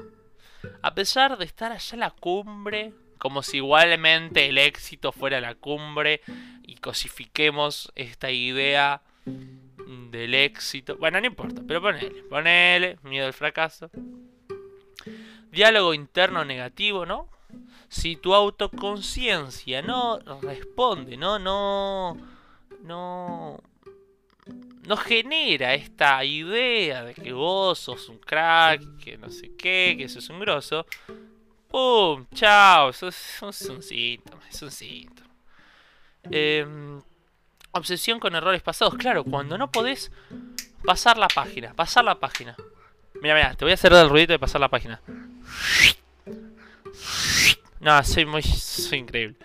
A 0.82 0.94
pesar 0.94 1.36
de 1.36 1.44
estar 1.44 1.72
allá 1.72 1.94
en 1.94 2.00
la 2.00 2.10
cumbre, 2.10 2.92
como 3.18 3.42
si 3.42 3.58
igualmente 3.58 4.46
el 4.46 4.58
éxito 4.58 5.12
fuera 5.12 5.40
la 5.40 5.54
cumbre 5.54 6.22
y 6.62 6.76
cosifiquemos 6.76 7.92
esta 7.94 8.30
idea 8.30 9.02
del 9.26 10.34
éxito. 10.34 10.96
Bueno, 10.96 11.20
no 11.20 11.26
importa, 11.26 11.62
pero 11.66 11.82
ponele, 11.82 12.22
ponele, 12.24 12.98
miedo 13.02 13.26
al 13.26 13.34
fracaso 13.34 13.90
diálogo 15.56 15.94
interno 15.94 16.44
negativo, 16.44 17.06
¿no? 17.06 17.28
Si 17.96 18.14
tu 18.16 18.34
autoconciencia 18.34 19.80
no 19.80 20.18
responde, 20.42 21.16
¿no? 21.16 21.38
No. 21.38 22.14
No. 22.82 23.58
No 24.86 24.96
genera 24.98 25.72
esta 25.72 26.22
idea 26.22 27.04
de 27.04 27.14
que 27.14 27.32
vos 27.32 27.78
sos 27.78 28.10
un 28.10 28.18
crack, 28.18 28.98
que 28.98 29.16
no 29.16 29.30
sé 29.30 29.50
qué, 29.56 29.96
que 29.96 30.10
sos 30.10 30.28
un 30.28 30.40
grosso. 30.40 30.86
¡Pum! 31.68 32.26
¡Chao! 32.34 32.90
Eso 32.90 33.08
es, 33.08 33.42
un 33.42 33.82
síntoma, 33.82 34.42
es 34.46 34.60
un 34.60 34.70
síntoma. 34.70 35.30
Em, 36.30 37.00
obsesión 37.72 38.20
con 38.20 38.34
errores 38.34 38.60
pasados. 38.60 38.94
Claro, 38.94 39.24
cuando 39.24 39.56
no 39.56 39.72
podés 39.72 40.12
pasar 40.84 41.16
la 41.16 41.28
página, 41.28 41.72
pasar 41.72 42.04
la 42.04 42.20
página. 42.20 42.54
Mira, 43.22 43.34
mira, 43.34 43.54
te 43.54 43.64
voy 43.64 43.72
a 43.72 43.74
hacer 43.74 43.92
el 43.94 44.10
ruidito 44.10 44.34
de 44.34 44.38
pasar 44.38 44.60
la 44.60 44.68
página. 44.68 45.00
No, 47.80 48.02
soy 48.04 48.26
muy... 48.26 48.42
soy 48.42 48.98
increíble. 48.98 49.36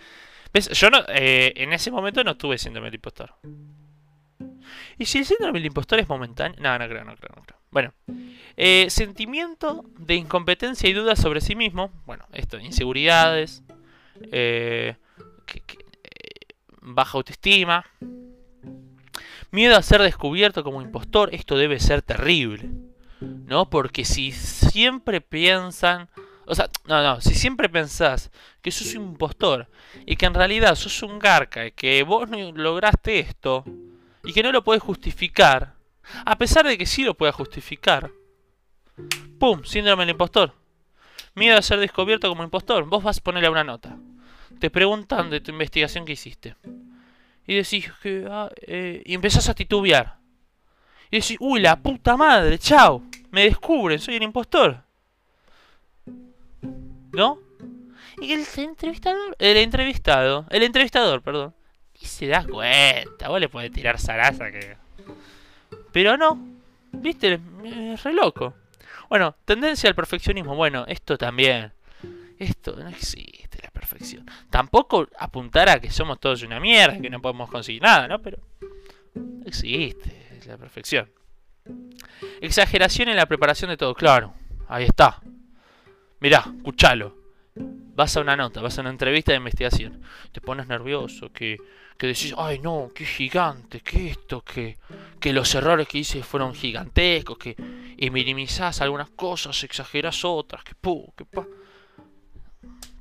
¿Ves? 0.53 0.69
Yo 0.69 0.89
no, 0.89 0.99
eh, 1.07 1.53
en 1.55 1.73
ese 1.73 1.91
momento 1.91 2.23
no 2.23 2.35
tuve 2.35 2.57
síndrome 2.57 2.87
del 2.87 2.95
impostor. 2.95 3.33
¿Y 4.97 5.05
si 5.05 5.19
el 5.19 5.25
síndrome 5.25 5.59
del 5.59 5.67
impostor 5.67 5.99
es 5.99 6.09
momentáneo? 6.09 6.59
No, 6.61 6.77
no 6.77 6.87
creo, 6.87 7.03
no 7.03 7.15
creo, 7.15 7.33
no 7.35 7.43
creo. 7.43 7.59
Bueno. 7.71 7.93
Eh, 8.57 8.89
sentimiento 8.89 9.85
de 9.97 10.15
incompetencia 10.15 10.89
y 10.89 10.93
duda 10.93 11.15
sobre 11.15 11.41
sí 11.41 11.55
mismo. 11.55 11.91
Bueno, 12.05 12.27
esto, 12.33 12.59
inseguridades. 12.59 13.63
Eh, 14.31 14.95
baja 16.81 17.17
autoestima. 17.17 17.85
Miedo 19.51 19.75
a 19.75 19.81
ser 19.81 20.01
descubierto 20.01 20.63
como 20.63 20.81
impostor. 20.81 21.33
Esto 21.33 21.57
debe 21.57 21.79
ser 21.79 22.01
terrible. 22.01 22.69
¿No? 23.21 23.69
Porque 23.69 24.03
si 24.05 24.31
siempre 24.31 25.21
piensan 25.21 26.09
o 26.45 26.55
sea, 26.55 26.69
no, 26.85 27.03
no, 27.03 27.21
si 27.21 27.35
siempre 27.35 27.69
pensás 27.69 28.31
que 28.61 28.71
sos 28.71 28.95
un 28.95 29.09
impostor 29.09 29.67
y 30.05 30.15
que 30.15 30.25
en 30.25 30.33
realidad 30.33 30.75
sos 30.75 31.03
un 31.03 31.19
garca 31.19 31.65
y 31.65 31.71
que 31.71 32.03
vos 32.03 32.29
no 32.29 32.51
lograste 32.51 33.19
esto 33.19 33.63
y 34.23 34.33
que 34.33 34.43
no 34.43 34.51
lo 34.51 34.63
puedes 34.63 34.83
justificar, 34.83 35.75
a 36.25 36.37
pesar 36.37 36.65
de 36.65 36.77
que 36.77 36.85
sí 36.85 37.03
lo 37.03 37.15
puedas 37.15 37.35
justificar, 37.35 38.11
¡pum! 39.39 39.63
Síndrome 39.63 40.03
del 40.03 40.11
impostor. 40.11 40.53
Miedo 41.33 41.57
a 41.57 41.61
ser 41.61 41.79
descubierto 41.79 42.27
como 42.27 42.43
impostor. 42.43 42.85
Vos 42.85 43.03
vas 43.03 43.19
a 43.19 43.21
ponerle 43.21 43.49
una 43.49 43.63
nota. 43.63 43.97
Te 44.59 44.69
preguntan 44.69 45.29
de 45.29 45.39
tu 45.39 45.51
investigación 45.51 46.05
que 46.05 46.13
hiciste. 46.13 46.55
Y 47.47 47.55
decís 47.55 47.91
que... 48.01 48.27
Ah, 48.29 48.49
eh, 48.61 49.01
y 49.05 49.13
empezás 49.13 49.47
a 49.47 49.53
titubear. 49.53 50.17
Y 51.09 51.17
decís, 51.17 51.37
uy, 51.39 51.61
la 51.61 51.81
puta 51.81 52.17
madre, 52.17 52.59
chao. 52.59 53.03
Me 53.31 53.45
descubren, 53.45 53.99
soy 53.99 54.15
el 54.15 54.23
impostor. 54.23 54.83
¿No? 57.11 57.39
Y 58.21 58.33
el 58.33 58.45
entrevistador, 58.57 59.35
el 59.39 59.57
entrevistado, 59.57 60.45
el 60.49 60.63
entrevistador, 60.63 61.21
perdón, 61.21 61.53
y 61.99 62.05
se 62.05 62.27
da 62.27 62.45
cuenta, 62.45 63.29
vos 63.29 63.39
le 63.39 63.49
podés 63.49 63.71
tirar 63.71 63.99
zaraza 63.99 64.51
que... 64.51 64.77
Pero 65.91 66.17
no, 66.17 66.39
viste, 66.91 67.39
es 67.63 68.03
re 68.03 68.13
loco. 68.13 68.53
Bueno, 69.09 69.35
tendencia 69.45 69.89
al 69.89 69.95
perfeccionismo, 69.95 70.55
bueno, 70.55 70.85
esto 70.87 71.17
también. 71.17 71.73
Esto 72.39 72.75
no 72.75 72.89
existe 72.89 73.59
la 73.61 73.69
perfección. 73.69 74.25
Tampoco 74.49 75.07
apuntar 75.19 75.69
a 75.69 75.79
que 75.79 75.91
somos 75.91 76.19
todos 76.19 76.41
una 76.43 76.59
mierda, 76.59 76.99
que 76.99 77.09
no 77.09 77.21
podemos 77.21 77.49
conseguir 77.49 77.83
nada, 77.83 78.07
¿no? 78.07 78.21
Pero 78.21 78.39
no 79.13 79.45
existe 79.45 80.39
la 80.47 80.57
perfección. 80.57 81.09
Exageración 82.41 83.09
en 83.09 83.17
la 83.17 83.27
preparación 83.27 83.69
de 83.69 83.77
todo, 83.77 83.93
claro. 83.93 84.33
Ahí 84.67 84.85
está. 84.85 85.21
Mirá, 86.21 86.45
escuchalo. 86.55 87.17
Vas 87.55 88.15
a 88.15 88.21
una 88.21 88.37
nota, 88.37 88.61
vas 88.61 88.77
a 88.77 88.81
una 88.81 88.91
entrevista 88.91 89.31
de 89.31 89.39
investigación. 89.39 90.01
Te 90.31 90.39
pones 90.39 90.67
nervioso, 90.67 91.33
que, 91.33 91.57
que 91.97 92.07
decís, 92.07 92.33
ay 92.37 92.59
no, 92.59 92.91
qué 92.95 93.05
gigante, 93.05 93.81
que 93.81 94.11
esto, 94.11 94.41
que, 94.41 94.77
que 95.19 95.33
los 95.33 95.53
errores 95.55 95.87
que 95.87 95.97
hice 95.97 96.23
fueron 96.23 96.53
gigantescos, 96.53 97.37
que 97.37 97.55
y 97.97 98.09
minimizás 98.09 98.81
algunas 98.81 99.09
cosas, 99.09 99.63
exageras 99.63 100.23
otras, 100.23 100.63
que 100.63 100.75
pu, 100.75 101.11
que 101.17 101.25
pa. 101.25 101.45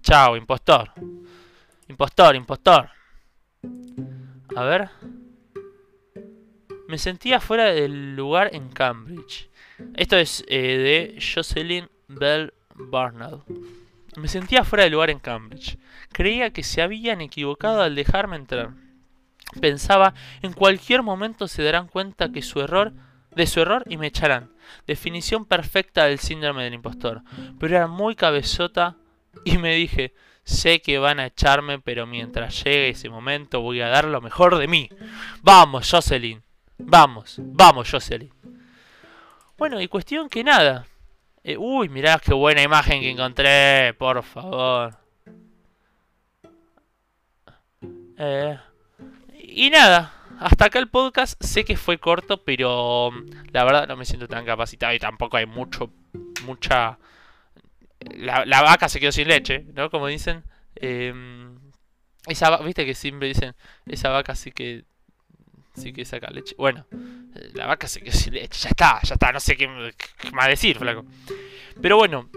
Chao, 0.03 0.37
impostor. 0.37 0.91
Impostor, 1.89 2.37
impostor. 2.37 2.91
A 4.57 4.65
ver. 4.65 4.91
Me 6.89 6.99
sentía 6.99 7.39
fuera 7.39 7.67
del 7.67 8.17
lugar 8.17 8.51
en 8.55 8.71
Cambridge. 8.71 9.49
Esto 9.95 10.17
es 10.17 10.45
eh, 10.49 11.15
de 11.17 11.21
Jocelyn 11.21 11.89
Bell 12.09 12.53
Barnard. 12.89 13.41
Me 14.17 14.29
sentía 14.29 14.65
fuera 14.65 14.85
de 14.85 14.91
lugar 14.91 15.11
en 15.11 15.19
Cambridge. 15.19 15.79
Creía 16.13 16.51
que 16.51 16.63
se 16.63 16.83
habían 16.83 17.21
equivocado 17.21 17.83
al 17.83 17.95
dejarme 17.95 18.37
entrar. 18.37 18.71
Pensaba, 19.61 20.15
en 20.43 20.53
cualquier 20.53 21.03
momento 21.03 21.49
se 21.49 21.63
darán 21.63 21.89
cuenta 21.89 22.31
que 22.31 22.43
su 22.43 22.61
error, 22.61 22.93
de 23.35 23.47
su 23.47 23.61
error 23.61 23.85
y 23.89 23.97
me 23.97 24.09
echarán. 24.09 24.51
Definición 24.87 25.45
perfecta 25.45 26.05
del 26.05 26.19
síndrome 26.19 26.65
del 26.65 26.75
impostor. 26.75 27.23
Pero 27.59 27.77
era 27.77 27.87
muy 27.87 28.15
cabezota 28.15 28.97
y 29.45 29.59
me 29.59 29.75
dije, 29.75 30.15
sé 30.45 30.81
que 30.83 30.99
van 30.99 31.21
a 31.21 31.27
echarme, 31.27 31.79
pero 31.79 32.07
mientras 32.07 32.63
llegue 32.65 32.91
ese 32.91 33.09
momento 33.09 33.61
voy 33.61 33.81
a 33.81 33.89
dar 33.89 34.05
lo 34.05 34.21
mejor 34.21 34.59
de 34.59 34.69
mí. 34.69 34.89
Vamos, 35.43 35.91
Jocelyn. 35.91 36.43
Vamos, 36.79 37.37
vamos, 37.39 37.91
Jocelyn. 37.91 38.33
Bueno, 39.57 39.81
y 39.81 39.89
cuestión 39.89 40.29
que 40.29 40.43
nada. 40.43 40.87
Eh, 41.43 41.57
uy, 41.57 41.89
mirá 41.89 42.19
qué 42.19 42.35
buena 42.35 42.63
imagen 42.63 43.01
que 43.01 43.11
encontré, 43.11 43.95
por 43.95 44.23
favor. 44.23 44.97
Eh, 48.19 48.59
y 49.43 49.71
nada, 49.71 50.13
hasta 50.39 50.67
acá 50.67 50.79
el 50.79 50.89
podcast. 50.89 51.43
Sé 51.43 51.65
que 51.65 51.77
fue 51.77 51.99
corto, 51.99 52.45
pero 52.45 53.11
mm, 53.11 53.49
la 53.53 53.65
verdad 53.65 53.89
no 53.89 53.97
me 53.97 54.05
siento 54.05 54.29
tan 54.29 54.45
capacitado 54.45 54.93
y 54.93 54.99
tampoco 54.99 55.37
hay 55.39 55.47
mucho, 55.47 55.91
mucha... 56.45 56.99
La, 58.17 58.63
vaca 58.63 58.89
se 58.89 59.01
quedó 59.01 59.13
sin 59.13 59.29
leche, 59.29 59.67
¿no? 59.75 59.91
Como 59.91 60.07
dicen. 60.07 60.43
Em, 60.77 61.59
esa, 62.27 62.57
Viste 62.59 62.87
que 62.87 62.95
siempre 62.95 63.29
dicen, 63.29 63.55
esa 63.87 64.09
vaca 64.11 64.35
sí 64.35 64.53
que 64.53 64.85
sí 65.75 65.93
que 65.93 66.05
saca 66.05 66.31
leche. 66.31 66.55
Bueno, 66.57 66.87
la 67.55 67.67
vaca 67.67 67.87
se 67.89 68.01
quedó 68.01 68.13
sin 68.13 68.35
leche. 68.35 68.61
Ya 68.63 68.71
está, 68.71 69.01
ya 69.03 69.15
está. 69.15 69.33
No 69.33 69.41
sé 69.41 69.57
qué, 69.57 69.69
más 70.33 70.49
decir, 70.49 70.79
flaco. 70.79 71.05
Pero 71.81 71.97
bueno, 71.97 72.29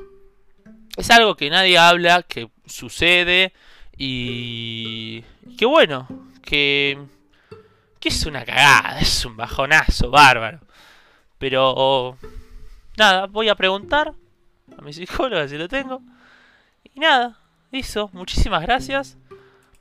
es 0.95 1.09
algo 1.11 1.35
que 1.35 1.49
nadie 1.49 1.77
habla, 1.77 2.23
que 2.23 2.49
sucede. 2.65 3.53
Y. 3.97 5.23
Que 5.57 5.65
bueno, 5.65 6.07
que. 6.43 6.97
Que 7.99 8.09
es 8.09 8.25
una 8.25 8.43
cagada, 8.43 8.99
es 8.99 9.25
un 9.25 9.37
bajonazo 9.37 10.09
bárbaro. 10.09 10.59
Pero. 11.37 12.17
Nada, 12.97 13.25
voy 13.25 13.49
a 13.49 13.55
preguntar 13.55 14.13
a 14.77 14.81
mi 14.81 14.93
psicóloga 14.93 15.47
si 15.47 15.57
lo 15.57 15.67
tengo. 15.67 16.01
Y 16.93 16.99
nada, 16.99 17.39
eso. 17.71 18.09
Muchísimas 18.13 18.61
gracias 18.61 19.17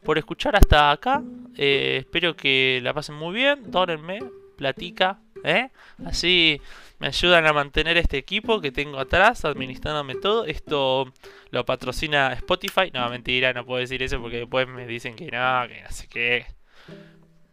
por 0.04 0.18
escuchar 0.18 0.56
hasta 0.56 0.90
acá. 0.90 1.22
Eh, 1.56 1.98
espero 2.00 2.36
que 2.36 2.80
la 2.82 2.92
pasen 2.94 3.14
muy 3.14 3.34
bien. 3.34 3.70
Dónenme, 3.70 4.20
platica, 4.56 5.20
¿eh? 5.44 5.70
Así 6.04 6.60
me 6.98 7.08
ayudan 7.08 7.46
a 7.46 7.52
mantener 7.52 7.96
este 7.96 8.18
equipo 8.18 8.60
que 8.60 8.70
tengo 8.70 8.98
atrás, 8.98 9.44
administrándome 9.44 10.14
todo. 10.14 10.44
Esto 10.44 11.12
lo 11.50 11.64
patrocina 11.64 12.32
Spotify. 12.34 12.90
No, 12.92 13.08
mentira, 13.10 13.52
no 13.52 13.64
puedo 13.64 13.80
decir 13.80 14.02
eso 14.02 14.20
porque 14.20 14.38
después 14.38 14.68
me 14.68 14.86
dicen 14.86 15.16
que 15.16 15.30
no, 15.30 15.68
que 15.68 15.82
no 15.82 15.90
sé 15.90 16.08
qué. 16.08 16.46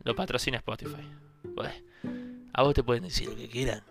Lo 0.04 0.16
patrocina 0.16 0.58
Spotify. 0.58 1.02
a 2.54 2.64
vos 2.64 2.74
te 2.74 2.84
pueden 2.84 3.04
decir 3.04 3.28
lo 3.28 3.36
que 3.36 3.50
quieran. 3.50 3.84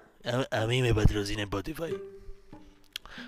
A, 0.51 0.67
mí 0.67 0.83
me 0.83 0.95
patrocina 0.95 1.43
Spotify. 1.43 1.95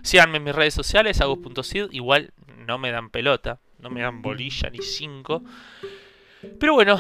Síganme 0.03 0.39
en 0.39 0.45
mis 0.45 0.55
redes 0.55 0.75
sociales, 0.75 1.21
agus.sid. 1.21 1.89
Igual 1.91 2.33
no 2.67 2.79
me 2.79 2.91
dan 2.91 3.11
pelota 3.11 3.61
no 3.83 3.91
me 3.91 4.03
dan 4.03 4.23
bolilla 4.23 4.71
ni 4.71 4.79
cinco. 4.79 5.43
Pero 6.59 6.75
bueno, 6.75 6.99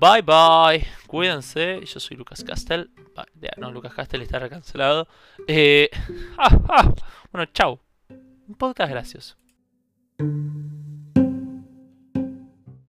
bye 0.00 0.22
bye. 0.22 0.86
Cuídense. 1.06 1.80
Yo 1.84 2.00
soy 2.00 2.16
Lucas 2.16 2.42
Castel. 2.44 2.90
No, 3.58 3.70
Lucas 3.70 3.94
Castel 3.94 4.22
está 4.22 4.38
recancelado. 4.38 5.08
Eh, 5.46 5.90
bueno, 7.32 7.50
chao. 7.52 7.80
Un 8.08 8.54
podcast 8.56 8.90
gracioso. 8.90 9.36